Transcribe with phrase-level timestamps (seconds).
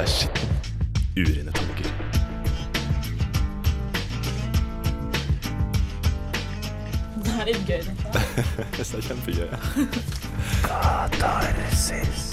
[0.00, 0.48] Er skitten.
[1.16, 1.90] Urene tanker.
[7.24, 8.22] Det er litt gøy, dette.
[8.78, 9.52] Det er kjempegøy.
[10.64, 12.32] Katarsis.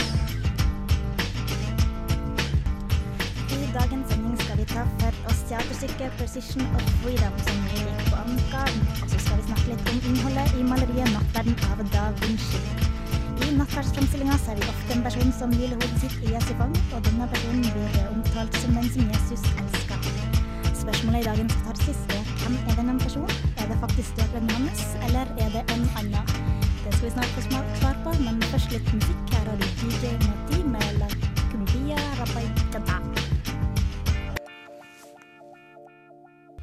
[3.51, 8.03] I dagens sending skal vi ta for oss teaterstykket 'Precision of Freedom' som vi gikk
[8.07, 8.91] på Avantgarden.
[9.03, 12.86] Og så skal vi snakke litt om innholdet i maleriet 'Nattverden' av Da Vinci.
[13.57, 17.25] Nattverdsframstillinga ser vi ofte en person som hviler hodet sitt i Jesu fang, og denne
[17.31, 20.03] personen blir omtalt som den som Jesus elsker.
[20.77, 23.33] Spørsmålet i dagens katarsis er hvem er denne personen?
[23.57, 26.29] Er det faktisk døperen hans, eller er det en annen?
[26.83, 29.33] Det skal vi snart få svar på, men først litt musikk.
[29.33, 31.09] Her har du DJ Mati med La
[31.49, 33.01] Cumbia Rabaicada.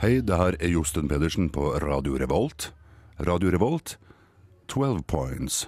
[0.04, 2.70] Hei, det her er Josten Pedersen på Radio Revolt.
[3.18, 3.98] Radio Revolt,
[4.68, 5.64] 12 points.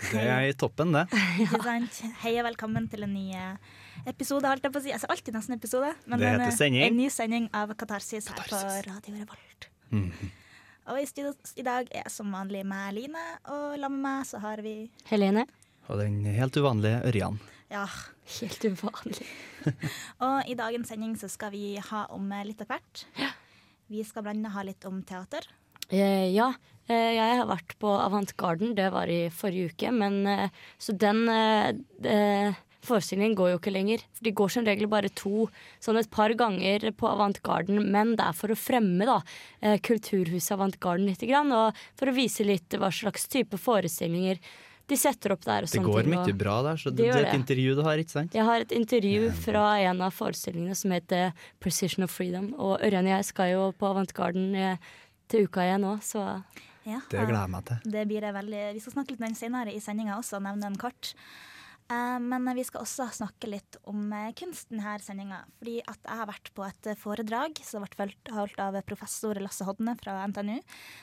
[0.00, 1.04] Det er i toppen, det.
[1.44, 2.00] Ikke sant?
[2.22, 3.56] Hei og velkommen til en ny eh,
[4.10, 4.92] episode, holdt jeg på å si.
[4.96, 6.84] Altså alltid nesten episode, men Det en, heter eh, sending.
[6.86, 9.68] en ny sending av Katarsis, her på Radio Revolt.
[9.92, 10.30] Mhm.
[10.90, 13.20] Og i studio i dag er som vanlig med Line,
[13.52, 14.72] og sammen med meg så har vi
[15.10, 15.44] Helene.
[15.90, 17.36] Og den helt uvanlige Ørjan.
[17.70, 17.84] Ja.
[18.40, 19.26] Helt uvanlig.
[20.26, 23.04] Og i dagens sending så skal vi ha om eh, litt av hvert.
[23.90, 25.46] Vi skal blant ha litt om teater.
[25.90, 26.48] Eh, ja,
[26.94, 29.92] jeg har vært på Avant Garden, det var i forrige uke.
[29.94, 31.72] Men eh, så den eh,
[32.08, 34.04] eh, forestillingen går jo ikke lenger.
[34.24, 35.48] De går som regel bare to,
[35.82, 37.82] sånn et par ganger på Avant Garden.
[37.92, 39.20] Men det er for å fremme da,
[39.60, 41.22] eh, Kulturhuset Avant Garden litt.
[41.22, 44.40] Og for å vise litt hva slags type forestillinger
[44.90, 45.62] de setter opp der.
[45.62, 48.00] og Det går ting, mye bra der, så Det det, er et intervju du har,
[48.02, 48.34] ikke sant?
[48.34, 51.30] Jeg har et intervju fra en av forestillingene som heter
[51.60, 52.54] Precision of Freedom.
[52.58, 54.90] Og Ørjan og jeg skal jo på Avant Garden eh,
[55.30, 56.42] til uka igjen nå, så
[56.88, 57.76] Ja, Det gleder jeg meg til.
[57.92, 60.62] Det blir det veldig Vi skal snakke litt om den senere i sendinga også, nevne
[60.68, 61.14] den kort.
[61.90, 65.40] Eh, Men vi skal også snakke litt om kunsten kunst denne sendinga.
[65.58, 69.34] Fordi at jeg har vært på et eh, foredrag som ble holdt- holdt av professor
[69.42, 70.60] Lasse Hodne fra NTNU,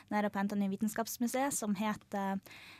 [0.09, 2.35] nede på NTNU Vitenskapsmuseet, som het eh,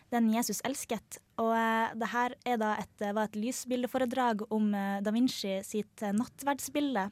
[0.10, 1.20] 'Den Jesus elsket'.
[1.38, 5.62] Og eh, det her er da et, eh, var et lysbildeforedrag om eh, da Vinci
[5.64, 7.12] sitt eh, nattverdsbilde.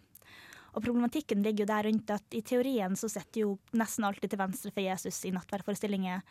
[0.75, 4.41] Og problematikken ligger jo der rundt at i teorien så sitter jo nesten alltid til
[4.41, 6.21] venstre for Jesus i nattverdforestillinger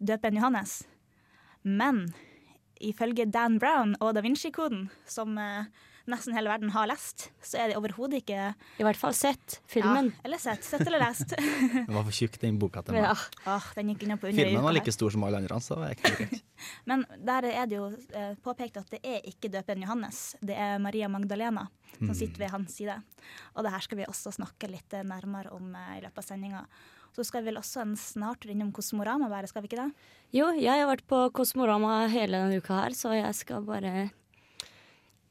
[0.00, 0.78] døperen Johannes.
[1.62, 2.06] Men
[2.80, 5.68] ifølge Dan Brown og Da Vinci-koden, som eh,
[6.10, 8.50] nesten hele verden har lest, så er det overhodet ikke
[8.80, 10.10] i hvert fall sett filmen.
[10.12, 11.34] Ja, eller sett, sett eller lest.
[11.88, 13.08] Den var for tjukk, den boka til meg.
[13.08, 13.14] Ja.
[13.56, 15.88] Oh, den gikk unna på under Filmen var like stor som alle andre, så det
[15.90, 16.46] er ikke greit.
[16.90, 20.80] Men der er det jo eh, påpekt at det er ikke døperen Johannes, det er
[20.82, 22.96] Maria Magdalena som sitter ved hans side.
[23.56, 26.26] Og det her skal vi også snakke litt eh, nærmere om eh, i løpet av
[26.26, 26.64] sendinga.
[27.16, 30.08] Så skal vi vel også en snart innom Kosmorama være, skal vi ikke det?
[30.36, 34.10] Jo, jeg har vært på Kosmorama hele denne uka her, så jeg skal bare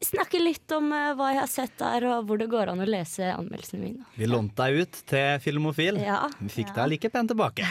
[0.06, 2.88] snakke litt om eh, hva jeg har sett der, og hvor det går an å
[2.88, 4.06] lese anmeldelsene mine.
[4.16, 6.00] Vi lånte deg ut til Filmofil.
[6.02, 6.22] Ja.
[6.40, 6.76] Vi fikk Ja.
[6.82, 7.68] deg like pent tilbake.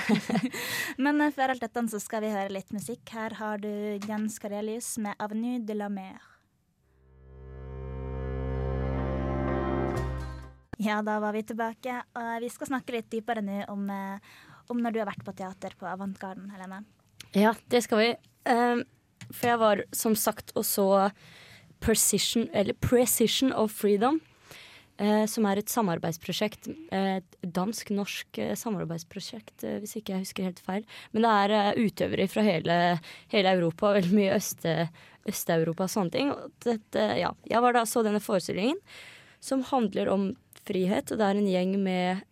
[1.05, 3.09] Men eh, før alt dette så skal vi høre litt musikk.
[3.15, 3.71] Her har du
[4.05, 6.21] Jens Karelius med 'Avenue de la Mer'.
[10.78, 12.03] Ja, da var vi tilbake.
[12.15, 14.19] Og vi skal snakke litt dypere nå om, eh,
[14.71, 16.84] om når du har vært på teater på Avantgarden, Helene.
[17.34, 18.12] Ja, det skal vi.
[18.49, 18.84] Um,
[19.33, 21.10] for jeg var som sagt og så
[21.81, 24.21] Precision, eller Precision of Freedom.
[25.00, 26.66] eh, som er et samarbeidsprosjekt.
[26.91, 30.84] eh, Et dansk-norsk eh, samarbeidsprosjekt, eh, hvis ikke jeg husker helt feil.
[31.12, 32.99] Men det er utøvere fra hele,
[33.31, 34.89] hele Europa, veldig mye Øste-
[35.28, 36.31] Øst-Europa og sånne ting.
[36.33, 37.31] Og dette, ja.
[37.49, 38.77] Jeg var da så denne forestillingen,
[39.41, 42.22] som handler om frihet, og det er en gjeng med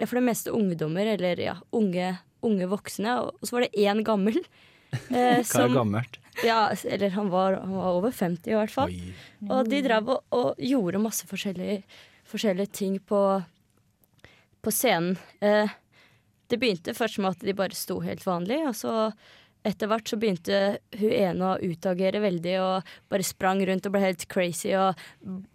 [0.00, 3.18] ja, for det meste ungdommer, eller ja, unge, unge voksne.
[3.20, 4.40] Og så var det én gammel.
[5.10, 6.16] Hva Eh, er som, gammelt?
[6.44, 8.92] Ja, eller han var, han var over 50 i hvert fall.
[8.92, 9.14] Oi.
[9.48, 11.80] Og de drev og, og gjorde masse forskjellige,
[12.28, 13.22] forskjellige ting på,
[14.62, 15.16] på scenen.
[15.40, 15.72] Eh,
[16.46, 18.92] det begynte først med at de bare sto helt vanlig, og så
[19.66, 20.60] etter hvert så begynte
[20.96, 25.00] hun ene å utagere veldig og bare sprang rundt og ble helt crazy og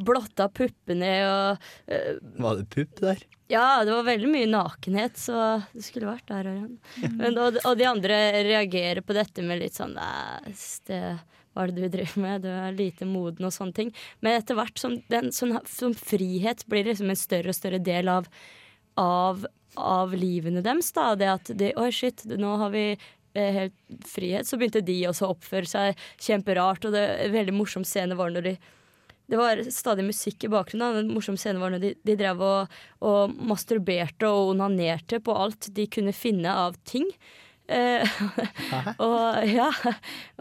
[0.02, 3.24] blotta puppene og uh, Var det pupp der?
[3.52, 5.36] Ja, det var veldig mye nakenhet, så
[5.74, 6.48] det skulle vært der.
[7.18, 9.98] Men, og, og de andre reagerer på dette med litt sånn
[10.88, 11.02] det,
[11.52, 12.46] hva er det du driver med?
[12.46, 13.90] Du er lite moden og sånne ting.
[14.24, 18.12] Men etter hvert som, den, sånn, som frihet blir liksom en større og større del
[18.12, 18.30] av,
[19.00, 19.44] av,
[19.76, 20.94] av livene deres.
[20.96, 21.10] Da.
[21.20, 22.86] Det at de, Oi, shit, nå har vi
[23.36, 24.48] helt frihet.
[24.48, 26.86] Så begynte de også å oppføre seg kjemperart.
[26.86, 28.56] Og det en veldig morsom scene var når de
[29.32, 30.98] det var stadig musikk i bakgrunnen.
[31.06, 32.74] En morsom scene var når de, de drev og,
[33.08, 37.06] og masturberte og onanerte på alt de kunne finne av ting.
[37.72, 38.04] Eh,
[39.06, 39.70] og ja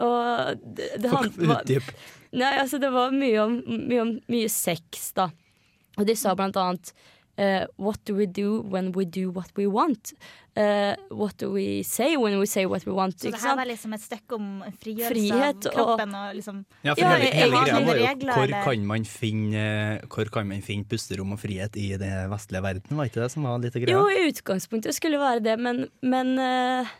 [0.03, 1.29] Og det, det var-
[2.35, 3.55] Nei, altså det var mye om,
[3.87, 5.29] mye om mye sex, da.
[5.99, 6.91] Og de sa blant annet
[7.37, 10.13] eh, What do we do when we do what we want?
[10.51, 13.19] Uh, what do we say when we say what we want?
[13.19, 14.47] Så det her var liksom et stykke om
[14.83, 18.33] frigjørelse Frihet av kroppen og liksom Ja, for Ja, hele, hele greia var jo regler,
[18.35, 19.63] hvor kan, man finne,
[20.11, 23.47] hvor kan man finne pusterom og frihet i den vestlige verden, var ikke det som
[23.47, 23.95] var litt av greia?
[23.95, 26.91] Jo, i utgangspunktet skulle det være det, men, men uh,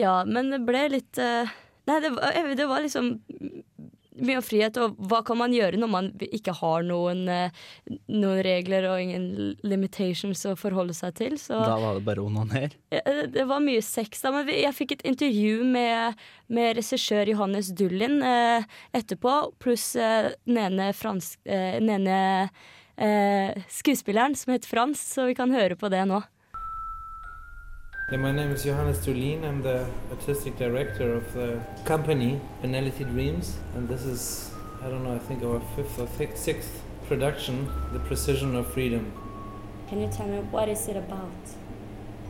[0.00, 3.18] Ja, men det ble litt Nei, det var, det var liksom
[4.14, 7.50] mye frihet, og hva kan man gjøre når man ikke har noen, eh,
[8.08, 11.34] noen regler og ingen limitations å forholde seg til?
[11.40, 12.72] Så Da var det bare å onanere.
[12.90, 16.14] Eh, Det var mye sex da, men jeg fikk et intervju med,
[16.48, 18.62] med regissør Johannes Dullin eh,
[18.94, 22.50] etterpå, pluss eh, den ene, fransk, eh, den ene
[22.96, 26.22] eh, skuespilleren som het Frans, så vi kan høre på det nå.
[28.14, 29.42] Yeah, my name is Johannes Tulin.
[29.42, 35.16] I'm the artistic director of the company Benality Dreams, and this is, I don't know,
[35.16, 39.12] I think our fifth or thi- sixth production, The Precision of Freedom.
[39.88, 41.32] Can you tell me what is it about?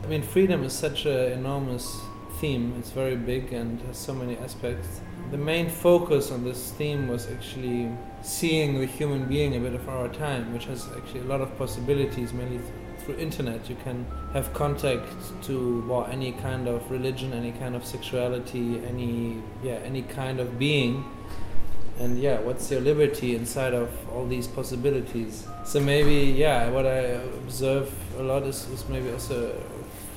[0.03, 2.01] I mean, freedom is such an enormous
[2.39, 2.73] theme.
[2.79, 5.01] It's very big and has so many aspects.
[5.29, 7.91] The main focus on this theme was actually
[8.23, 11.55] seeing the human being a bit of our time, which has actually a lot of
[11.59, 12.71] possibilities, mainly th-
[13.05, 13.69] through internet.
[13.69, 15.07] You can have contact
[15.43, 20.57] to well, any kind of religion, any kind of sexuality, any yeah, any kind of
[20.57, 21.05] being.
[21.99, 25.47] And yeah, what's your liberty inside of all these possibilities?
[25.63, 29.55] So maybe yeah, what I observe a lot is, is maybe also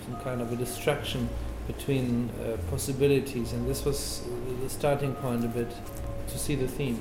[0.04, 1.28] some kind of a distraction
[1.68, 4.22] between uh, possibilities, and this was
[4.62, 5.70] the starting point a bit
[6.28, 7.00] to see the theme.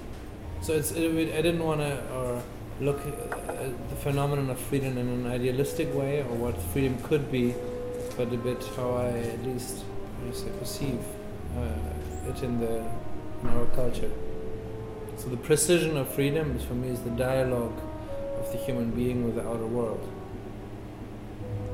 [0.61, 2.43] So it's I didn't want to or
[2.79, 7.55] look at the phenomenon of freedom in an idealistic way or what freedom could be,
[8.15, 9.83] but a bit how I at least
[10.59, 10.99] perceive
[11.57, 12.83] uh, it in the
[13.41, 14.11] in our culture.
[15.17, 17.79] So the precision of freedom is for me is the dialogue
[18.39, 20.07] of the human being with the outer world.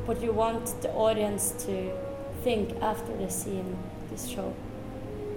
[0.06, 1.92] But you want the audience to
[2.44, 3.62] think after they see
[4.12, 4.54] this show?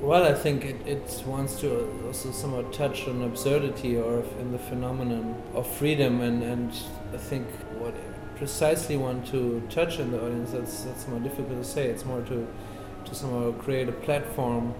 [0.00, 4.58] Well, I think it, it wants to also somewhat touch on absurdity or in the
[4.58, 6.72] phenomenon of freedom, and, and
[7.12, 7.46] I think
[7.78, 11.86] what I precisely want to touch in the audience that's that's more difficult to say.
[11.88, 12.46] It's more to
[13.06, 14.74] to somehow create a platform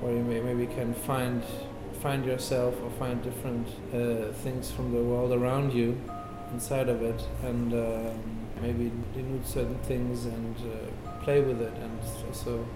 [0.00, 1.44] where you may, maybe can find
[2.00, 6.00] find yourself or find different uh, things from the world around you
[6.52, 11.98] inside of it, and um maybe denude certain things and uh, play with it, and
[12.26, 12.66] also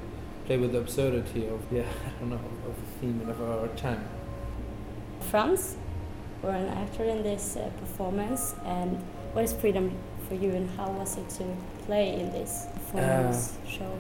[0.49, 3.69] play with the absurdity of yeah I don't know of the theme and of our
[3.77, 4.03] time.
[5.21, 5.77] France
[6.43, 8.97] you're an actor in this uh, performance, and
[9.33, 9.91] what is freedom
[10.29, 11.45] for you, and how was it to
[11.85, 13.93] play in this performance show?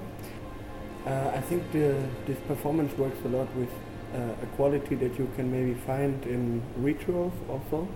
[1.06, 1.96] Uh, I think the,
[2.26, 3.70] this performance works a lot with
[4.14, 7.88] uh, a quality that you can maybe find in rituals also.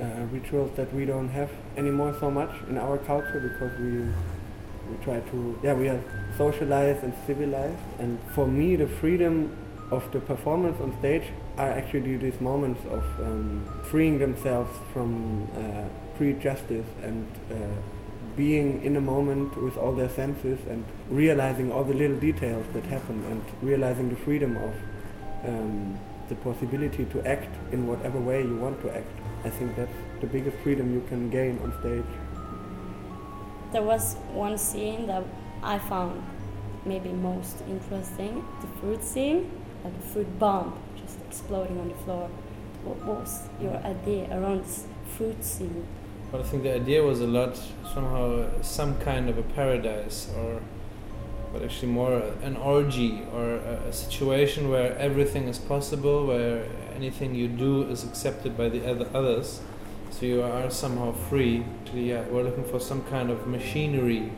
[0.00, 4.06] Uh, rituals that we don't have anymore so much in our culture because we
[4.90, 6.00] we try to yeah we are
[6.36, 9.56] socialized and civilized and for me the freedom
[9.90, 11.24] of the performance on stage
[11.56, 17.54] are actually these moments of um, freeing themselves from uh, prejudice and uh,
[18.36, 22.84] being in a moment with all their senses and realizing all the little details that
[22.84, 24.74] happen and realizing the freedom of
[25.44, 25.98] um,
[26.28, 29.10] the possibility to act in whatever way you want to act.
[29.44, 32.04] I think that's the biggest freedom you can gain on stage.
[33.72, 35.24] There was one scene that
[35.62, 36.22] I found
[36.84, 39.50] maybe most interesting, the fruit scene,
[39.84, 42.30] like a fruit bomb just exploding on the floor.
[42.84, 45.86] What was your idea around this fruit scene?
[46.30, 47.60] But I think the idea was a lot
[47.92, 50.60] somehow some kind of a paradise or
[51.52, 57.34] but actually more an orgy or a, a situation where everything is possible, where anything
[57.34, 59.60] you do is accepted by the other others.
[60.10, 61.64] So you are somehow free.
[61.82, 64.32] Actually, yeah, we're looking for some kind of machinery,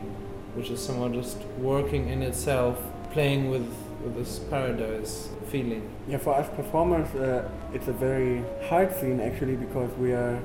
[0.54, 2.78] which is somehow just working in itself,
[3.12, 3.68] playing with
[4.02, 5.88] with this paradise feeling.
[6.08, 10.40] Yeah, for us performers, uh, it's a very hard scene actually because we are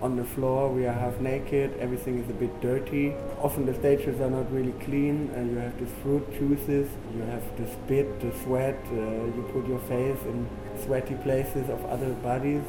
[0.00, 3.14] on the floor, we are half naked, everything is a bit dirty.
[3.42, 7.42] Often the stages are not really clean, and you have the fruit juices, you have
[7.58, 10.48] the spit, the sweat, uh, you put your face in
[10.84, 12.62] sweaty places of other bodies.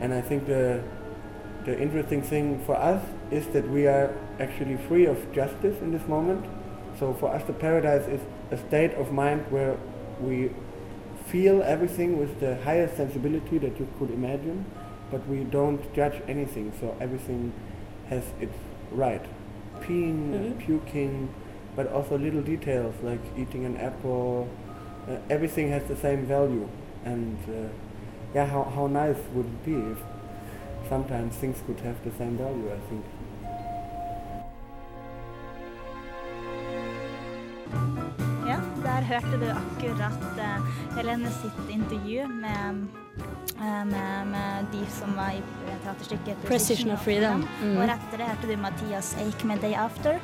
[0.00, 0.82] And I think the
[1.64, 6.06] the interesting thing for us is that we are actually free of justice in this
[6.08, 6.44] moment.
[6.98, 9.76] So for us, the paradise is a state of mind where
[10.20, 10.50] we
[11.26, 14.64] feel everything with the highest sensibility that you could imagine,
[15.10, 16.72] but we don't judge anything.
[16.80, 17.52] So everything
[18.08, 18.56] has its
[18.92, 19.24] right.
[19.80, 20.58] Peeing, Mhm.
[20.58, 21.28] puking,
[21.76, 24.48] but also little details like eating an apple.
[25.08, 26.66] Uh, everything has the same value,
[27.04, 27.68] and uh,
[28.34, 29.98] yeah, how how nice would it be if
[30.90, 32.68] sometimes things could have the same value?
[32.78, 33.04] I think.
[38.48, 42.86] Ja, der hørte du akkurat uh, Helene sitt intervju med,
[43.58, 45.42] uh, med, med de som var i
[45.84, 47.46] teaterstykket Precision of Freedom.
[47.62, 47.76] Mm.
[47.76, 50.18] Og rett etter det hørte du Mathias Eik med 'Day After'.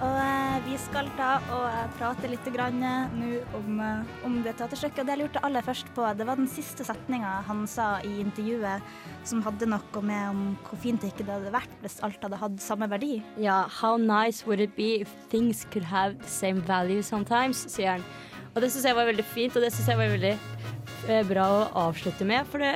[0.00, 2.76] Og eh, vi skal ta og eh, prate litt eh,
[3.12, 3.80] nå om,
[4.24, 5.04] om det teaterstykket.
[5.04, 8.80] Det jeg lurte aller først på, det var den siste setninga han sa i intervjuet,
[9.28, 12.56] som hadde noe med om hvor fint det ikke hadde vært hvis alt hadde hatt
[12.64, 13.18] samme verdi.
[13.36, 17.98] Ja, how nice would it be if things could have the same value sometimes, sier
[17.98, 18.08] han.
[18.54, 21.62] Og det syns jeg var veldig fint, og det syns jeg var veldig bra å
[21.88, 22.48] avslutte med.
[22.48, 22.72] For det,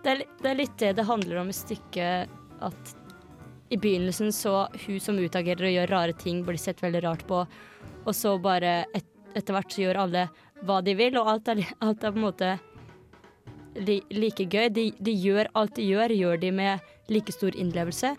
[0.00, 2.32] det, er, det er litt det det handler om i stykket,
[2.64, 2.94] at
[3.72, 7.44] i begynnelsen så hun som utagerer og gjør rare ting, blir sett veldig rart på,
[8.04, 10.28] og så bare et, etter hvert så gjør alle
[10.64, 12.50] hva de vil, og alt er, alt er på en måte
[13.74, 14.68] li, like gøy.
[14.72, 18.14] De, de gjør alt de gjør, gjør de med like stor innlevelse.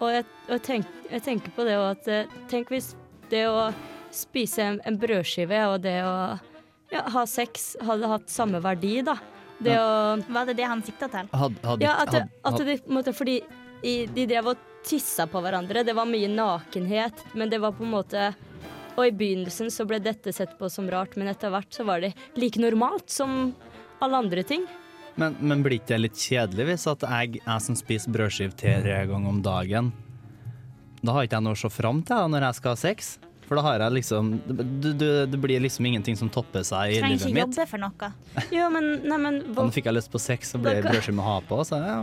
[0.00, 2.90] Og jeg, og tenk, jeg tenker på det og at eh, Tenk hvis
[3.30, 3.70] det å
[4.12, 6.16] spise en, en brødskive og det å
[6.92, 9.16] ja, ha sex hadde hatt samme verdi, da.
[9.56, 11.30] Det å Var det det han sikta til?
[11.32, 13.38] Had, had, Ja, at, had, at det måte Fordi
[13.80, 15.82] i, de drev og tissa på hverandre.
[15.86, 18.28] Det var mye nakenhet, men det var på en måte
[18.96, 22.00] Og i begynnelsen så ble dette sett på som rart, men etter hvert så var
[22.00, 23.50] det like normalt som
[24.00, 24.64] alle andre ting.
[25.20, 28.78] Men, men blir ikke det litt kjedelig hvis at jeg, jeg som spiser brødskive tre
[29.10, 29.92] ganger om dagen,
[31.04, 33.10] da har ikke jeg noe å se fram til når jeg skal ha sex?
[33.46, 34.64] For da har jeg liksom Det,
[34.98, 37.44] du, det blir liksom ingenting som topper seg i Trenger livet ikke mitt.
[37.52, 38.08] jobbe for noe.
[38.56, 41.24] Jo, men, nei, men hva, nå fikk jeg lyst på sex, så ble brødskive med
[41.24, 41.60] å ha på.
[41.68, 41.98] Så ja,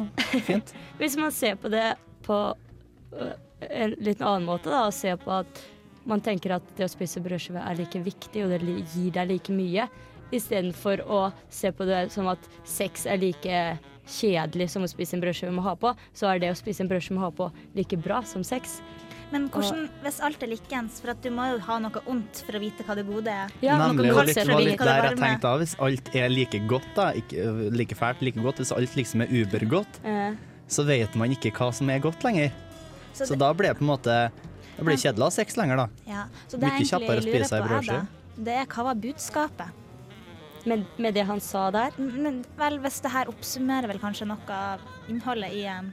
[0.47, 0.71] fint.
[1.01, 1.89] hvis man ser på det
[2.23, 2.37] på
[3.69, 5.63] en litt annen måte, da, å se på at
[6.09, 8.59] man tenker at det å spise brødskive er like viktig, og det
[8.91, 9.87] gir deg like mye,
[10.33, 13.63] istedenfor å se på det som at sex er like
[14.09, 16.83] kjedelig som å spise en brødskive med å ha på, så er det å spise
[16.83, 18.81] en brødskive med å ha på like bra som sex.
[19.33, 22.57] Men hvordan, hvis alt er likens, for at du må jo ha noe ondt for
[22.57, 23.53] å vite hva det gode er.
[23.65, 26.59] Ja, Nemlig, noe godt litt, var litt der jeg tenkte av, hvis alt er like
[26.69, 30.35] godt, da, ikke like fælt, like godt, hvis alt liksom er ubergodt, Eh,
[30.69, 32.53] så vet man ikke hva som er godt lenger.
[33.13, 34.31] Så Så det- da blir det på en måte
[34.77, 35.87] Det blir kjedelig å ha sex lenger, da.
[36.07, 38.07] Ja, så det Mye kjappere å spise ei på brødskive.
[38.43, 39.69] det er hva var budskapet?
[40.65, 41.91] med, med det han sa der.
[41.99, 44.79] Men vel, hvis det her oppsummerer vel kanskje noe av
[45.09, 45.91] innholdet i, um,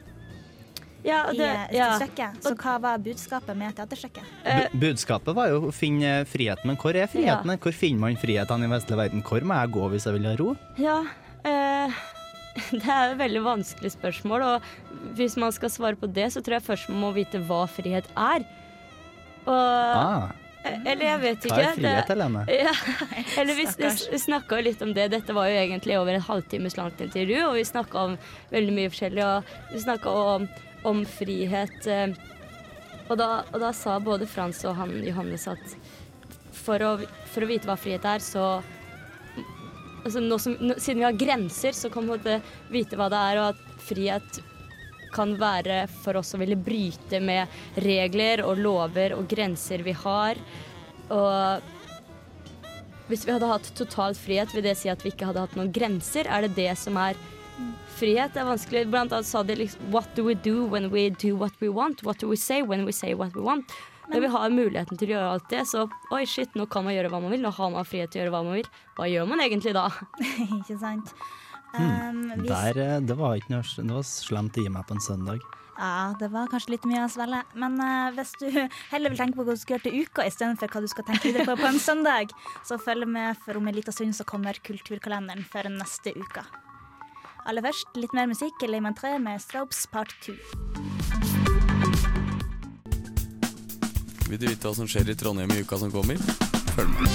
[1.02, 1.98] Ja, det, i ja.
[1.98, 4.22] stykket, så hva var budskapet med teaterstykket?
[4.44, 7.58] Eh, Bu- Budskapet var jo å finne friheten, men hvor er friheten?
[7.58, 9.22] Hvor finner man friheten i den vestlige verden?
[9.24, 10.56] Hvor må jeg gå hvis jeg vil ha ro?
[10.78, 11.08] Ja, eh,
[12.82, 16.58] det er et veldig vanskelig spørsmål, og hvis man skal svare på det, så tror
[16.58, 18.44] jeg først man må vite hva frihet er.
[19.46, 20.28] Og Ah,
[20.84, 21.54] Eller jeg vet ikke.
[21.56, 22.42] hva er frihet, Helene?
[22.66, 22.72] ja,
[23.40, 25.06] eller vi, snakka litt om det.
[25.14, 28.18] Dette var jo egentlig over en halvtimes langt intervju, og vi snakka om
[28.52, 29.24] veldig mye forskjellig.
[29.24, 30.44] Og vi snakka om,
[30.90, 31.78] om frihet.
[31.88, 32.12] eh,
[33.08, 35.72] Og da, og da sa både Frans og han Johannes at
[36.60, 36.92] for å,
[37.32, 38.44] for å vite hva frihet er, så
[40.04, 42.38] altså som, Siden vi har grenser, så kan vi
[42.70, 44.40] vite hva det er, og at frihet
[45.14, 47.50] kan være for oss å ville bryte med
[47.82, 50.38] regler og lover og grenser vi har.
[51.10, 51.66] Og
[53.10, 55.72] hvis vi hadde hatt total frihet, vil det si at vi ikke hadde hatt noen
[55.74, 56.30] grenser?
[56.30, 57.18] Er det det som er
[57.98, 58.30] frihet?
[58.34, 58.86] Det er vanskelig.
[58.92, 62.04] Blant annet sa de liksom What do we do when we do what we want?
[62.06, 63.74] What do we say when we say what we want?
[64.10, 66.96] Når vi har muligheten til å gjøre alt det, så oi, shit, nå kan man
[66.96, 67.44] gjøre hva man vil.
[67.44, 68.70] Nå har man frihet til å gjøre hva man vil.
[68.98, 69.86] Hva gjør man egentlig da?
[70.58, 71.12] ikke sant?
[71.70, 74.96] Um, hvis, Der, eh, det var ikke noe Det var slemt å gi meg på
[74.96, 75.44] en søndag.
[75.78, 77.44] ja, det var kanskje litt mye å svelge.
[77.54, 78.48] Men uh, hvis du
[78.92, 81.30] heller vil tenke på hva du skal gjøre til uka istedenfor hva du skal tenke
[81.30, 82.34] videre på på en søndag,
[82.66, 86.42] så følg med, for om en liten stund så kommer kulturkalenderen for neste uke.
[87.46, 88.66] Aller først litt mer musikk.
[88.66, 90.69] Layman 3 med Strobes part 2.
[94.30, 96.18] Vil du vite hva som skjer i Trondheim i uka som kommer?
[96.76, 97.06] Følg med.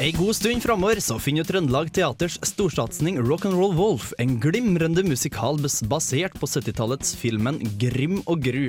[0.00, 5.56] Ei god stund framover så finner Trøndelag Teaters storsatsing Rock'n'Roll Wolf en glimrende musikal
[5.88, 8.68] basert på 70-tallets filmen Grim og Gru.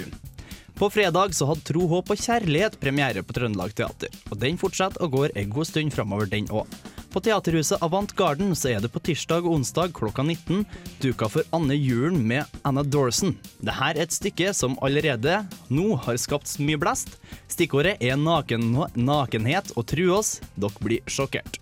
[0.79, 5.03] På fredag så hadde Tro, håp og kjærlighet premiere på Trøndelag Teater, og den fortsetter
[5.03, 6.79] og går ei god stund framover, den òg.
[7.11, 10.61] På Teaterhuset Avant Garden så er det på tirsdag og onsdag klokka 19
[11.03, 13.33] duka for Anne Julen med Anna Dorson.
[13.59, 17.17] Dette er et stykke som allerede nå har skapt mye blest.
[17.51, 21.59] Stikkordet er naken, nakenhet, og tru oss, dere blir sjokkert.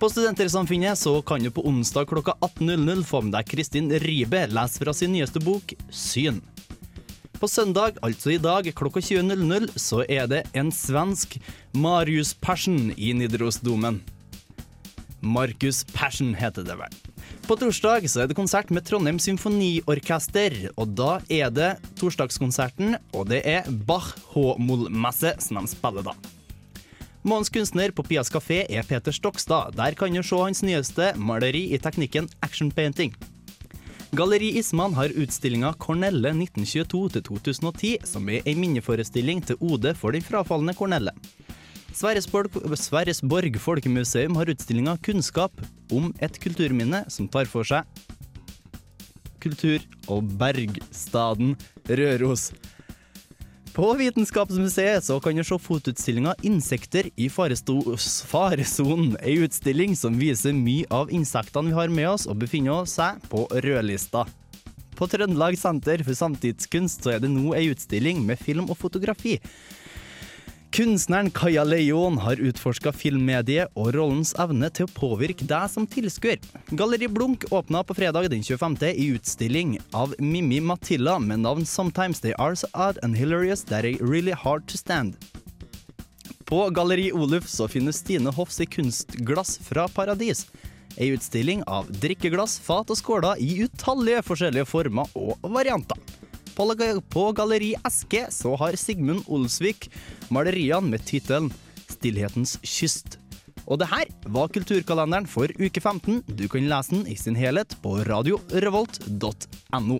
[0.00, 4.80] På Studentersamfunnet så kan du på onsdag klokka 18.00 få med deg Kristin Ribe lese
[4.80, 6.40] fra sin nyeste bok Syn.
[7.36, 11.36] På søndag, altså i dag, klokka 20.00, så er det en svensk
[11.76, 14.00] Marius Persen i Nidarosdomen.
[15.22, 17.00] Marcus Passion heter det vel.
[17.46, 23.30] På torsdag så er det konsert med Trondheim Symfoniorkester, og da er det torsdagskonserten, og
[23.30, 26.16] det er Bach H-moll-messe som de spiller da.
[27.22, 29.76] Månens kunstner på Pias kafé er Peter Stokstad.
[29.78, 33.14] Der kan du se hans nyeste maleri i teknikken action painting.
[34.12, 40.74] Galleri Isman har utstillinga Cornelle 1922-2010, som er ei minneforestilling til ode for den frafalne
[40.76, 41.14] Cornelle.
[41.92, 45.52] Sverresborg, Sverresborg folkemuseum har utstillinga Kunnskap
[45.92, 47.84] om et kulturminne som tar for seg
[49.42, 51.56] kultur og bergstaden
[51.90, 52.50] Røros.
[53.72, 59.16] På Vitenskapsmuseet så kan du se fotoutstillinga 'Insekter i faresonen'.
[59.24, 63.48] Ei utstilling som viser mye av insektene vi har med oss og befinner seg på
[63.48, 64.26] rødlista.
[64.94, 69.40] På Trøndelag Senter for samtidskunst så er det nå ei utstilling med film og fotografi.
[70.72, 76.38] Kunstneren Kaja Leon har utforska filmmediet og rollens evne til å påvirke deg som tilskuer.
[76.72, 78.78] Galleri Blunk åpna på fredag den 25.
[78.88, 83.82] i utstilling av Mimmi Matilla med navn 'Sometimes They Are So Odd and Hilarious That
[83.82, 85.12] They Really Hard To Stand'.
[86.44, 90.46] På Galleri Oluf så finner Stine Hoffs i kunstglass fra paradis.
[90.96, 96.00] Ei utstilling av drikkeglass, fat og skåler i utallige forskjellige former og varianter.
[96.54, 99.90] På, Galleri Eske så har Sigmund Olsvik
[100.30, 101.50] maleriene med tittelen
[101.88, 103.18] 'Stillhetens kyst'.
[103.66, 106.22] Og det her var kulturkalenderen for uke 15.
[106.26, 109.98] Du kan lese den i sin helhet på radiorevolt.no.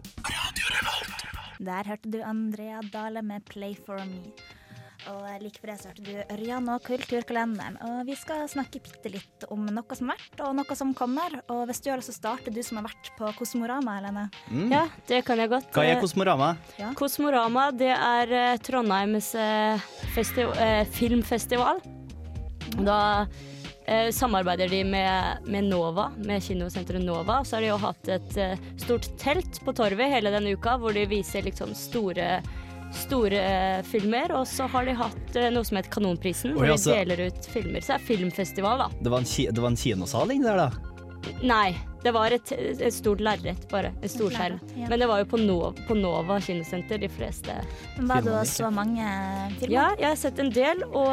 [1.62, 4.32] Der hørte du Andrea Dale med 'Play for me'.
[5.10, 7.78] Og like før det så hørte du Ørjan og Kulturkalenderen.
[7.88, 11.38] Og vi skal snakke bitte litt om noe som har vært, og noe som kommer.
[11.52, 14.26] Og hvis du har lyst til å starte, du som har vært på Kosmorama, Helene.
[14.70, 15.70] Ja, det kan jeg godt.
[15.74, 16.52] Hva er Kosmorama?
[16.78, 16.92] Ja.
[16.98, 19.32] Kosmorama, det er eh, Trondheims
[20.14, 21.82] festi eh, filmfestival.
[22.82, 23.00] Da
[24.14, 27.40] samarbeider de med, med Nova, med kinosenteret Nova.
[27.44, 28.36] Så har de jo hatt et
[28.80, 32.38] stort telt på Torvet hele denne uka, hvor de viser liksom store
[32.92, 36.72] Store eh, filmer, og så har de hatt eh, noe som heter Kanonprisen, hvor Oi,
[36.72, 37.80] de altså- deler ut filmer.
[37.80, 38.90] Så det er filmfestival, da.
[39.00, 40.92] Det var en, ki det var en kinosal inni der, da?
[41.42, 43.92] Nei, det var et, et stort lerret, bare.
[44.02, 44.58] En storskjerm.
[44.74, 44.88] ja.
[44.90, 47.54] Men det var jo på Nova, på Nova kinosenter, de fleste
[47.96, 49.06] Men Var det så mange
[49.60, 49.74] filmer?
[49.74, 51.12] Ja, jeg har sett en del, og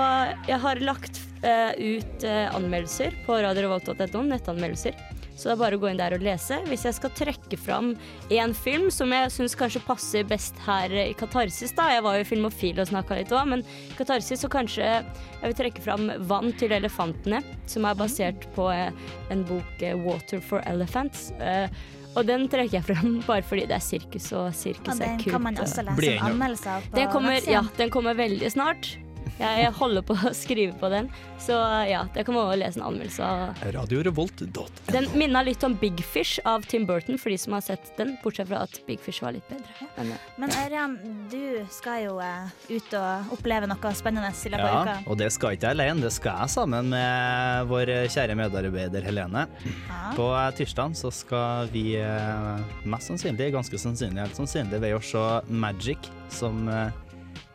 [0.49, 4.97] jeg har lagt uh, ut uh, anmeldelser på radiorevolt.no, nettanmeldelser.
[5.39, 6.57] Så det er bare å gå inn der og lese.
[6.67, 7.93] Hvis jeg skal trekke fram
[8.27, 11.87] én film som jeg syns kanskje passer best her i Katarsis, da.
[11.93, 15.55] Jeg var jo filmofil og snakka litt òg, men i Katarsis så kanskje jeg vil
[15.61, 17.39] trekke fram 'Vann til elefantene',
[17.71, 18.91] som er basert på eh,
[19.31, 21.31] en bok eh, 'Water for Elephants'.
[21.39, 21.71] Eh,
[22.17, 25.23] og den trekker jeg frem bare fordi det er sirkus, og Og sirkus er den
[25.23, 28.97] kan man også lese en anmeldelse av på den kommer, ja, den kommer veldig snart.
[29.37, 31.09] Jeg, jeg holder på å skrive på den,
[31.41, 31.57] så
[31.89, 33.63] ja, det kan også lese en anmeldelse av.
[33.75, 34.65] Radiorevolt.no.
[34.89, 38.15] Den minna litt om Big Fish av Tim Burton, for de som har sett den,
[38.23, 39.89] bortsett fra at Big Fish var litt bedre.
[39.97, 40.19] Men, ja.
[40.41, 40.97] Men Ørjan,
[41.31, 44.97] du skal jo uh, ut og oppleve noe spennende i løpet av Ja, uka.
[45.11, 49.45] og det skal ikke jeg alene, det skal jeg sammen med vår kjære medarbeider Helene.
[49.89, 49.99] Ja.
[50.17, 55.03] På eh, tirsdag så skal vi uh, mest sannsynlig, ganske sannsynlig, helt sannsynlig ved å
[55.03, 56.89] se Magic som eh,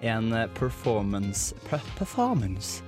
[0.04, 2.82] en performance per performance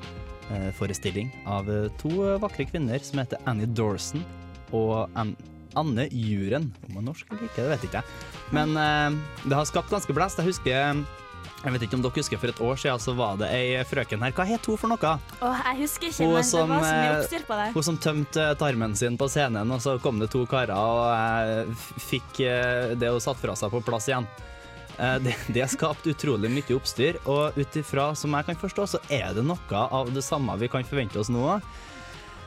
[0.51, 4.25] eh, av eh, to eh, vakre kvinner som heter Annie Dorson
[4.73, 5.37] og An
[5.77, 6.71] Anne Juren.
[6.87, 8.05] Om hun er norsk eller ikke, det vet jeg ikke.
[8.57, 10.41] Men eh, det har skapt ganske blest.
[10.41, 11.05] Jeg husker
[11.67, 14.23] jeg vet ikke om dere husker For et år siden så var det ei frøken
[14.23, 14.35] her.
[14.37, 15.13] Hva het hun for noe?
[15.43, 17.69] Åh, jeg husker ikke, Hun men som, det var så mye eh, oppstyr på det.
[17.75, 21.89] Hun som tømte tarmen sin på scenen, og så kom det to karer og eh,
[22.07, 24.29] fikk eh, det hun satt fra seg, på plass igjen.
[24.99, 25.17] Eh,
[25.49, 29.35] det, har skapt utrolig mye oppstyr, og ut ifra som jeg kan forstå, så er
[29.37, 31.45] det noe av det samme vi kan forvente oss nå.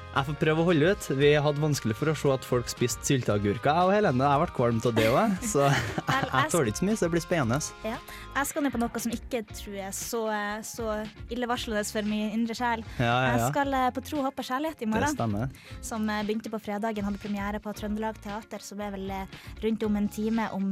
[0.10, 1.08] Jeg får prøve å holde ut.
[1.20, 3.70] Vi hadde vanskelig for å se at folk spiste sylteagurker.
[3.70, 6.98] Jeg og Helene jeg ble kvalm av det òg, så jeg, tåler ikke så mye,
[6.98, 7.60] så det blir spennende.
[7.86, 8.00] Ja.
[8.34, 10.24] Jeg skal ned på noe som ikke tror jeg er så,
[10.66, 10.88] så
[11.30, 12.84] illevarslende for min indre sjel.
[12.98, 15.14] Ja, ja, Jeg skal eh, på Tro, håp og kjærlighet i Det morgen.
[15.14, 15.56] stemmer.
[15.86, 19.86] Som eh, begynte på fredagen, hadde premiere på Trøndelag Teater, som er vel eh, rundt
[19.86, 20.72] om en time om,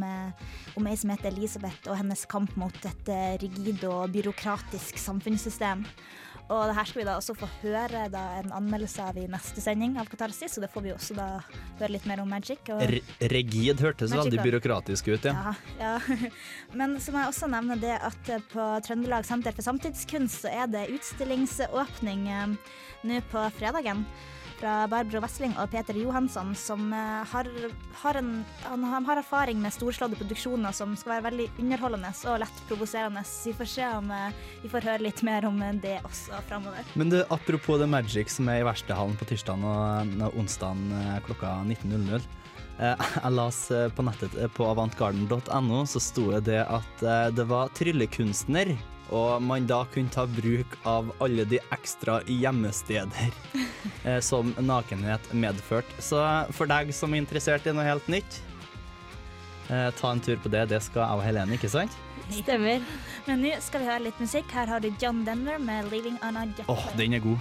[0.82, 3.12] om ei som heter Elisabeth og hennes kamp mot et
[3.44, 5.86] rigid og byråkratisk samfunnssystem.
[6.48, 9.64] Og det her skal vi da også få høre da en anmeldelse av i neste
[9.64, 11.28] sending av Katarsis, og det får vi også da
[11.82, 12.62] høre litt mer om Magic.
[12.72, 12.96] Og R
[13.34, 15.54] rigid hørtes Magic, veldig byråkratisk ut, ja.
[15.82, 16.30] ja, ja.
[16.80, 20.54] Men så må jeg også nevne det at eh, på Trøndelag Senter for samtidskunst så
[20.64, 22.74] er det utstillingsåpning eh,
[23.08, 24.06] nå på fredagen.
[24.58, 27.50] Fra Barbro Wesling og Peter Johansson, som eh, har,
[28.02, 28.32] har, en,
[28.64, 33.24] han, han har erfaring med storslåtte produksjoner som skal være veldig underholdende og lett provoserende.
[33.46, 36.90] Vi får se om eh, vi får høre litt mer om det også framover.
[37.00, 40.84] Men du, apropos The Magic som er i Verkstedhallen på tirsdag og, onsdag
[41.28, 42.28] klokka 19.00.
[42.78, 43.64] Jeg las
[43.98, 47.02] på nettet på avantgarden.no så sto det at
[47.34, 48.76] det var tryllekunstner
[49.16, 53.67] og man da kunne ta bruk av alle de ekstra gjemmesteder eh,
[54.24, 56.02] som nakenhet medførte.
[56.04, 56.22] Så
[56.56, 58.40] for deg som er interessert i noe helt nytt,
[59.70, 60.68] eh, ta en tur på det.
[60.70, 61.92] Det skal jeg og Helene, ikke sant?
[62.32, 62.84] Stemmer.
[63.28, 64.52] Men nå skal vi høre litt musikk.
[64.52, 66.68] Her har du John Denver med 'Leaving on a Jet'.
[66.68, 67.40] Åh, oh, den er god.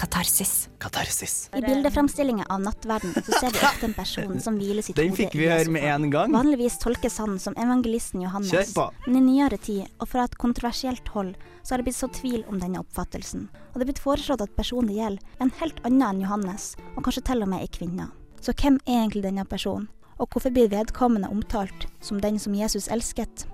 [0.00, 0.68] Katarsis.
[0.78, 1.50] Katarsis.
[1.54, 5.36] I bildeframstillinga av nattverden så ser vi ofte en person som hviler sitt Den fikk
[5.36, 6.32] vi høre med en gang.
[6.32, 8.72] Vanligvis tolkes han som evangelisten Johannes.
[9.04, 12.48] Men i nyere tid, og fra et kontroversielt hold, så har det blitt så tvil
[12.48, 13.44] om denne oppfattelsen.
[13.52, 16.72] Og det er blitt foreslått at personen det gjelder, er en helt annen enn Johannes,
[16.96, 18.08] og kanskje til og med ei kvinne.
[18.40, 19.90] Så hvem er egentlig denne personen?
[20.16, 23.44] Og hvorfor blir vedkommende omtalt som den som Jesus elsket?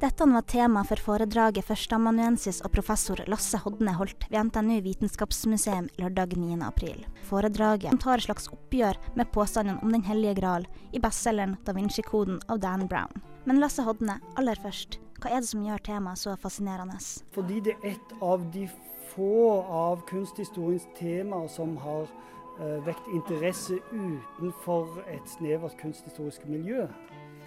[0.00, 6.32] Dette var tema for foredraget førsteamanuensis og professor Lasse Hodne holdt ved NTNU Vitenskapsmuseum lørdag
[6.40, 6.54] 9.
[6.64, 7.02] april.
[7.28, 10.64] Foredraget tar et slags oppgjør med påstandene om Den hellige gral
[10.96, 13.20] i bestselgeren Da Vinci-koden av Dan Brown.
[13.44, 16.96] Men Lasse Hodne, aller først, hva er det som gjør temaet så fascinerende?
[17.36, 18.64] Fordi det er et av de
[19.12, 26.88] få av kunsthistoriens temaer som har uh, vekt interesse utenfor et snevert kunsthistorisk miljø.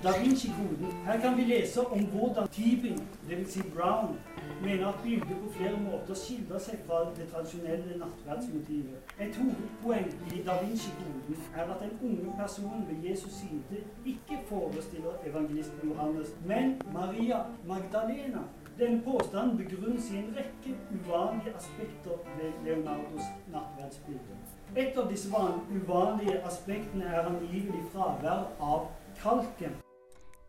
[0.04, 0.92] Da Vinci-koden.
[1.06, 3.52] Her kan vi lese om hvordan Tibing, dvs.
[3.52, 4.16] Si Brown,
[4.64, 8.98] mener at bildet på flere måter skiller seg fra det tradisjonelle nattverdsmotivet.
[9.24, 15.14] Et hovedpoeng i Da Vinci-koden er at den unge personen ved Jesus side ikke forestiller
[15.26, 18.44] evangelisten Johannes, men Maria Magdalena.
[18.80, 24.36] Denne påstanden begrunnes i en rekke uvanlige aspekter ved Leonardos nattverdsbilde.
[24.76, 25.30] Et av disse
[25.78, 28.88] uvanlige aspektene er angivelig fravær av
[29.24, 29.83] kalken.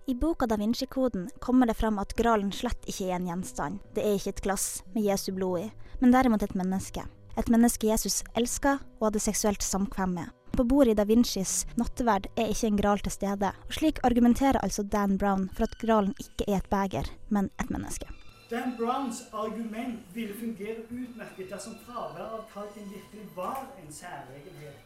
[0.06, 3.78] I boka Da Vinci-koden kommer det fram at gralen slett ikke er en gjenstand.
[3.96, 5.70] Det er ikke et glass med Jesu blod i,
[6.02, 7.06] men derimot et menneske.
[7.40, 10.28] Et menneske Jesus elska og hadde seksuelt samkvem med.
[10.52, 14.60] På bordet i Da Vincis natteverd er ikke en gral til stede, og slik argumenterer
[14.60, 18.12] altså Dan Brown for at gralen ikke er et beger, men et menneske.
[18.52, 24.83] Dan Browns argument ville fungere utmerket dersom fraværet av kalken virkelig var en særegenhet.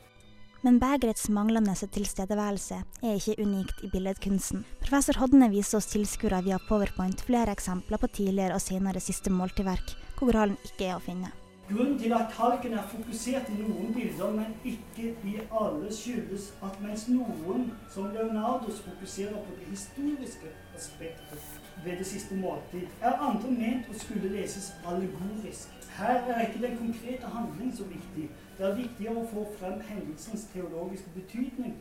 [0.66, 4.64] Men begerets manglende tilstedeværelse er ikke unikt i billedkunsten.
[4.82, 9.94] Professor Hodne viser oss tilskuere via Powerpoint flere eksempler på tidligere og senere siste måltidverk
[10.18, 11.30] hvor gralen ikke er å finne.
[11.68, 16.78] Grunnen til at kalken er fokusert i noen bilder, men ikke i alle, skyldes at
[16.80, 23.50] mens noen, som Leonardos, fokuserer på det historiske aspektet ved det siste måltid, er andre
[23.50, 25.76] ment å skulle leses allegorisk.
[25.98, 30.48] Her er ikke den konkrete handling så viktig, det er viktigere å få frem hendelsens
[30.54, 31.76] teologiske betydning.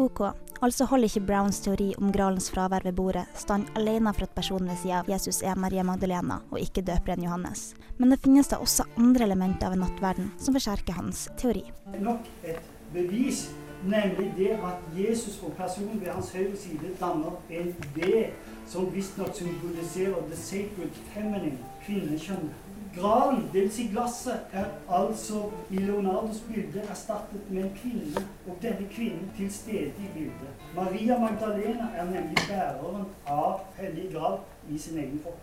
[0.00, 0.20] OK,
[0.64, 4.70] altså holder ikke Browns teori om gralens fravær ved bordet stand alene for at personen
[4.70, 7.74] ved sida av Jesus er Maria Magdalena, og ikke døperen Johannes.
[7.98, 11.66] Men det finnes da også andre elementer av en nattverden som forsterker hans teori.
[12.00, 13.50] Nok et bevis,
[13.84, 18.26] nemlig det at Jesus og personen ved hans høyre side danner en V,
[18.66, 22.71] som visstnok symboliserer the sacred feminine, kvinnekjønnet.
[22.94, 23.72] Gralen, dvs.
[23.72, 29.48] Si glasset, er altså i Leonardos bilde erstattet med en kvinne, og denne kvinnen til
[29.52, 30.66] stede i bildet.
[30.76, 35.40] Maria Magdalena er nemlig bæreren av Hellig grav i sin egen form.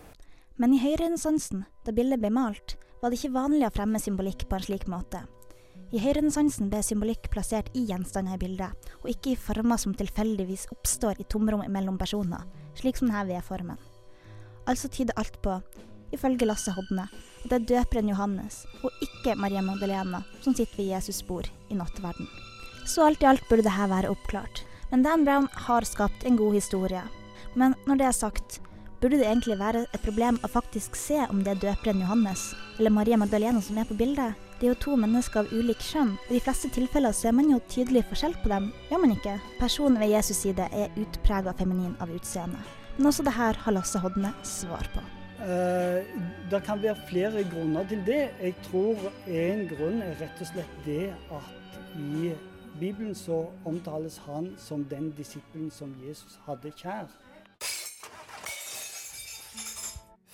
[0.61, 4.59] Men i høyrerenessansen, da bildet ble malt, var det ikke vanlig å fremme symbolikk på
[4.59, 5.23] en slik måte.
[5.89, 10.67] I høyrerenessansen ble symbolikk plassert i gjenstander i bildet, og ikke i former som tilfeldigvis
[10.75, 12.45] oppstår i tomrom mellom personer,
[12.77, 13.79] slik som denne V-formen.
[14.69, 15.55] Altså tyder alt på,
[16.15, 17.07] ifølge Lasse Hodne,
[17.43, 21.77] at det er døperen Johannes, og ikke Maria Magdalena, som sitter ved Jesus' bord i
[21.77, 22.27] nattverden.
[22.85, 24.63] Så alt i alt burde dette være oppklart.
[24.89, 27.03] Men Dan Brown har skapt en god historie.
[27.53, 28.59] Men når det er sagt,
[29.01, 32.93] burde det egentlig være et problem å faktisk se om det er døperen Johannes eller
[32.93, 34.33] Maria Magdalena som er på bildet?
[34.59, 37.47] Det er jo to mennesker av ulik kjønn, og i de fleste tilfeller ser man
[37.47, 39.37] jo tydelig forskjell på dem, gjør man ikke?
[39.61, 42.59] Personen ved Jesus side er utprega feminin av utseende.
[42.97, 45.05] Men også det her har Lasse Hodne svar på.
[45.39, 46.03] Uh,
[46.51, 48.29] det kan være flere grunner til det.
[48.41, 48.97] Jeg tror
[49.27, 52.33] en grunn er rett og slett det at i
[52.79, 57.07] Bibelen så omtales han som den disippelen som Jesus hadde kjær.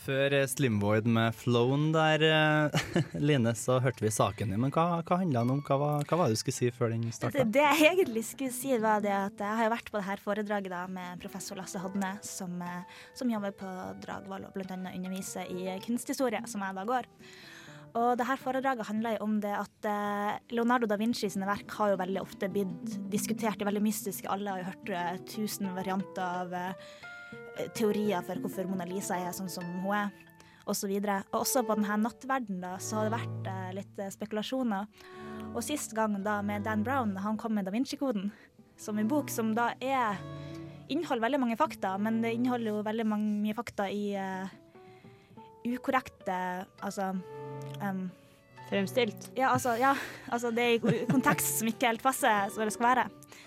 [0.05, 2.89] Før eh, Slimvoid med Flown der, eh,
[3.27, 4.61] Line, så hørte vi saken din.
[4.61, 5.63] Men hva, hva handla den om?
[5.65, 7.41] Hva hva var det du skulle si før den starta?
[7.41, 10.21] Det, det, jeg egentlig skulle si, var det at jeg har vært på det her
[10.21, 12.61] foredraget da, med professor Lasse Hodne, som,
[13.17, 13.73] som jobber på
[14.05, 14.77] Dragvoll og bl.a.
[14.93, 17.09] underviser i kunsthistorie, som jeg da går.
[17.95, 21.71] Og det her foredraget handler jo om det at eh, Leonardo da Vinci sine verk
[21.77, 24.27] har jo veldig ofte blitt diskutert i veldig mystiske.
[24.31, 26.89] Alle har jo hørt eh, tusen varianter av eh,
[27.77, 30.09] teorier for hvorfor Mona Lisa er sånn som hun er,
[30.65, 30.89] osv.
[30.89, 34.89] Og, og også på denne nattverden da, så har det vært eh, litt eh, spekulasjoner.
[35.53, 38.31] Og sist gang da med Dan Brown, han kom med Da Vinci-koden
[38.77, 40.19] som en bok som da er
[40.91, 44.51] inneholder veldig mange fakta, men det inneholder jo veldig mange, mye fakta i uh,
[45.65, 46.35] ukorrekte
[46.85, 47.13] Altså
[47.81, 48.03] um,
[48.69, 49.29] Fremstilt?
[49.37, 49.93] Ja, altså, ja,
[50.33, 53.03] altså det er i kontekst som ikke helt passer som det skal være.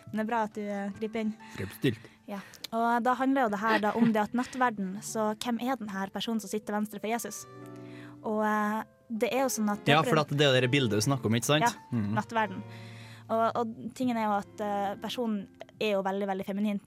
[0.08, 1.32] Men det er bra at du eh, griper inn.
[1.56, 2.06] Fremstilt.
[2.28, 2.38] Ja.
[2.76, 5.88] Og da handler jo det her da om det at nattverden, så hvem er den
[5.92, 7.44] her personen som sitter venstre for Jesus?
[8.26, 11.04] Og eh, det er jo sånn at Ja, for at det er det bildet du
[11.04, 11.64] snakker om, ikke sant?
[11.64, 12.12] Ja, Mm.
[12.18, 12.60] nattverden.
[13.28, 15.46] Og, og tingen er jo at eh, personen
[15.80, 16.80] er jo veldig, veldig feminin.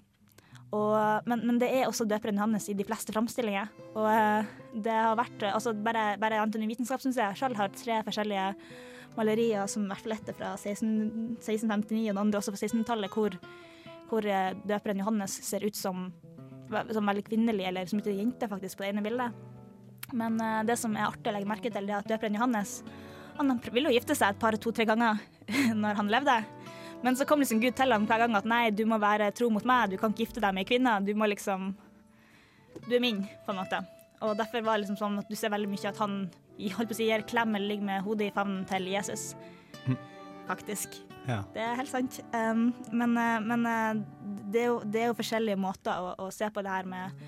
[0.72, 3.68] Og, men, men det er også døperen Johannes i de fleste framstillinger.
[4.00, 8.46] Og det har vært altså Bare, bare Antony Vitenskapsmuseet selv har tre forskjellige
[9.18, 10.90] malerier, som i hvert fall ett fra 16,
[11.40, 13.38] 1659 og den andre også fra 1600-tallet, hvor,
[14.12, 16.10] hvor eh, døperen Johannes ser ut som,
[16.70, 19.48] som veldig kvinnelig, eller som ikke en jente, faktisk, på det ene bildet.
[20.12, 22.82] Men uh, det som er artig å legge merke til, det er at døperen Johannes
[23.38, 25.20] han ville jo gifte seg et par, to-tre ganger
[25.84, 26.36] når han levde.
[27.02, 29.50] Men så kom liksom Gud til ham hver gang at nei, du må være tro
[29.54, 31.00] mot meg, du kan ikke gifte deg med ei kvinne.
[31.06, 31.72] Du må liksom
[32.86, 33.82] Du er min, på en måte.
[34.22, 36.14] Og derfor var det liksom sånn at du ser veldig mye at han
[36.70, 39.32] holdt på å si, gir klem eller ligger med hodet i favnen til Jesus.
[40.50, 41.00] Faktisk.
[41.28, 41.42] Ja.
[41.54, 42.18] Det er helt sant.
[42.34, 44.02] Um, men eh, men eh,
[44.52, 47.24] det, er jo, det er jo forskjellige måter å, å se på det her med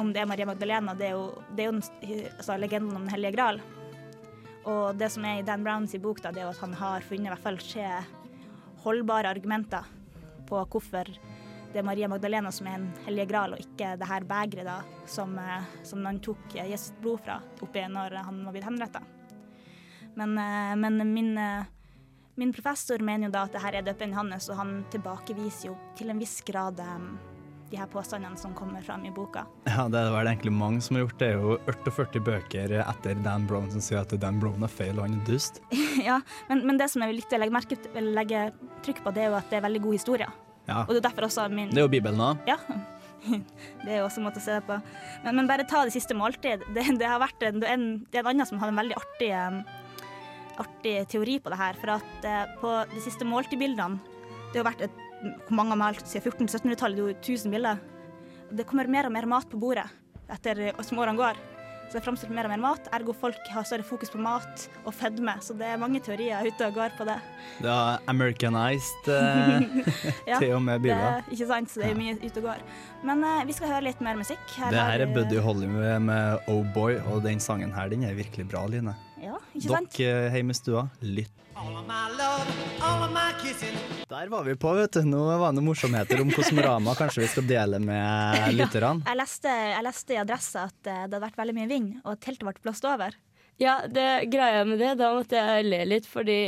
[0.00, 0.94] om det er Maria Magdalena.
[0.98, 3.60] Det er jo, det er jo den, altså, legenden om Den hellige gral.
[4.64, 7.04] Og det som er i Dan Browns bok, da, det er jo at han har
[7.04, 7.90] funnet i hvert fall tre
[8.84, 9.86] holdbare argumenter
[10.48, 11.08] på hvorfor
[11.74, 15.34] det er Maria Magdalena som er en hellige gral, og ikke det her begeret som,
[15.38, 19.02] eh, som han tok eh, Jesus blod fra oppi når han var blitt henretta.
[20.14, 21.32] Men, eh, men min,
[22.38, 25.74] min professor mener jo da at det her er døperen Johannes, og han tilbakeviser jo
[25.98, 29.42] til en viss grad de her påstandene som kommer fram i boka.
[29.66, 31.32] Ja, det er vel egentlig mange som har gjort det.
[31.32, 34.94] Det er jo 48 bøker etter Dan Brown som sier at Dan Brown er feil
[35.00, 35.58] og han er dust.
[36.08, 38.48] ja, men, men det som jeg vil legge, merke, legge
[38.86, 40.32] trykk på, det er jo at det er veldig god historie.
[40.68, 40.82] Ja.
[40.84, 42.34] Og det er derfor også min Det er jo Bibelen da.
[42.48, 42.58] Ja.
[43.84, 44.76] Det er jo også en måte å se det på.
[45.24, 46.64] Men, men bare ta det siste måltid.
[46.76, 49.30] Det, det har vært en, en, det er en annen som har en veldig artig,
[50.60, 51.80] artig teori på det her.
[51.80, 53.96] For at eh, på de siste måltidbildene
[54.52, 55.00] Det har vært et,
[55.46, 57.80] hvor mange har malt siden 1400-1700-tallet, det er jo 1000 bilder.
[58.54, 59.88] Det kommer mer og mer mat på bordet
[60.32, 61.40] etter eh, som årene går.
[61.88, 64.64] Så det er framstilt mer og mer mat, ergo folk har større fokus på mat
[64.84, 65.34] og fedme.
[65.44, 67.18] Så det er mange teorier ute og går på det.
[67.62, 69.68] Det er Americanized eh,
[70.32, 72.64] Ja, til og med Det, er- ikke sant, så det er mye ute og går.
[73.04, 74.42] Men eh, vi skal høre litt mer musikk.
[74.58, 78.16] Det her er Buddy Holly med, med Oh Boy, og den sangen her den er
[78.18, 78.96] virkelig bra, Line.
[79.24, 79.96] Ja, ikke sant?
[79.96, 81.32] Dere hjemme i stua, lytt.
[84.10, 85.04] Der var vi på, vet du.
[85.08, 89.04] Nå var det noen morsomheter om Kosmorama kanskje vi skal dele med lytterne.
[89.06, 92.16] Jeg leste, jeg leste i Adressa at eh, det hadde vært veldig mye vind, og
[92.16, 93.16] at teltet ble blåst over.
[93.62, 96.38] Ja, det greia med det, da måtte jeg le litt, fordi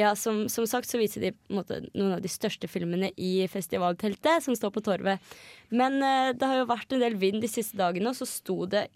[0.00, 3.10] ja, som, som sagt så viser de på en måte, noen av de største filmene
[3.20, 5.20] i festivalteltet, som står på Torvet.
[5.68, 8.64] Men uh, det har jo vært en del vind de siste dagene, og så sto
[8.72, 8.86] det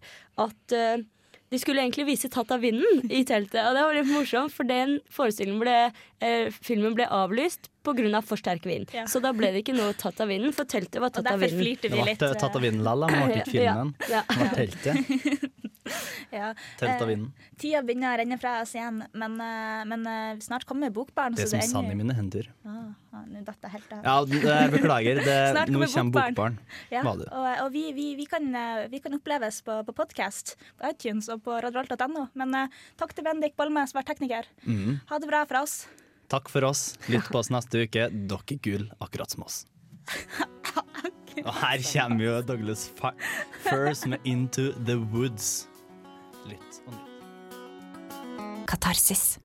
[0.40, 1.05] at eh,
[1.54, 4.66] de skulle egentlig vise 'Tatt av vinden' i teltet, og det var litt morsomt, for
[4.66, 5.76] den forestillingen ble,
[6.20, 8.22] eh, filmen ble avlyst pga.
[8.24, 8.90] for sterk vind.
[8.94, 9.04] Ja.
[9.10, 11.76] Så da ble det ikke noe 'Tatt av vinden', for teltet var tatt av vinden.
[11.80, 12.22] Det ble litt.
[12.22, 13.94] eh, tatt av vinden likevel, men det ble ikke filmen.
[14.08, 14.22] Ja, Ja.
[14.40, 15.50] var teltet.
[16.32, 16.54] Ja.
[16.80, 17.26] Telt av Eh.
[17.60, 21.34] Tida begynner å renne fra oss igjen, men, eh, men eh, snart kommer Bokbarn.
[21.36, 22.48] Det så som det sand i mine hender.
[22.64, 24.04] Ah, ah, Nå datt jeg helt av.
[24.04, 25.20] Ja, beklager.
[25.20, 26.34] Det, Snart nå kommer kommer Bokbarn.
[26.34, 26.58] Bokbarn.
[26.90, 30.88] Ja, og, og vi, vi, vi, kan, eh, vi kan oppleves på, på podkast på
[30.90, 32.28] iTunes og på radioalt.no.
[32.34, 34.48] Men uh, takk til Bendik Bolme, som var tekniker.
[34.66, 35.00] Mm.
[35.10, 35.84] Ha det bra fra oss.
[36.34, 36.96] Takk for oss.
[37.06, 38.08] Lytt på oss neste uke.
[38.10, 39.60] Dere er gull, akkurat som oss.
[41.44, 42.88] Og her kommer jo Douglas
[43.62, 45.68] Furs med 'Into the Woods'.
[46.50, 48.66] Lytt og nytt.
[48.66, 49.38] Katarsis.